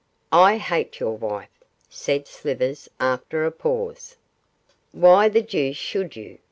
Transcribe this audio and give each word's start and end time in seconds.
'I 0.31 0.57
hate 0.57 0.99
your 0.99 1.15
wife,' 1.15 1.63
said 1.87 2.25
Slivers, 2.27 2.89
after 2.99 3.45
a 3.45 3.51
pause. 3.51 4.17
'Why 4.93 5.29
the 5.29 5.43
deuce 5.43 5.77
should 5.77 6.15
you? 6.15 6.39